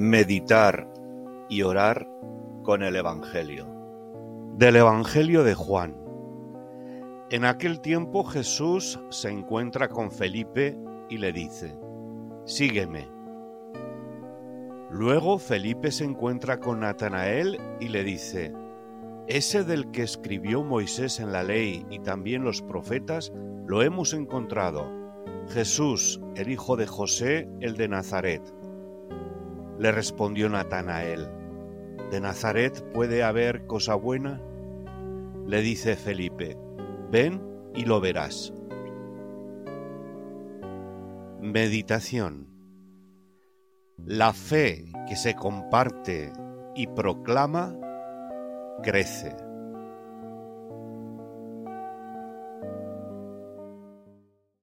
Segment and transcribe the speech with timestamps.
[0.00, 0.88] Meditar
[1.48, 2.08] y orar
[2.62, 3.66] con el Evangelio.
[4.56, 5.96] Del Evangelio de Juan.
[7.30, 10.78] En aquel tiempo Jesús se encuentra con Felipe
[11.10, 11.76] y le dice,
[12.44, 13.08] Sígueme.
[14.88, 18.54] Luego Felipe se encuentra con Natanael y le dice,
[19.26, 23.32] Ese del que escribió Moisés en la ley y también los profetas,
[23.66, 24.92] lo hemos encontrado,
[25.48, 28.57] Jesús, el hijo de José, el de Nazaret.
[29.78, 31.28] Le respondió Natanael,
[32.10, 34.40] ¿de Nazaret puede haber cosa buena?
[35.46, 36.58] Le dice Felipe,
[37.10, 37.40] ven
[37.74, 38.52] y lo verás.
[41.40, 42.48] Meditación
[44.04, 46.32] La fe que se comparte
[46.74, 47.74] y proclama
[48.82, 49.47] crece.